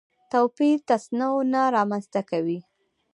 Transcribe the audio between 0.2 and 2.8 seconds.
توپیر تصنع نه رامنځته کوي.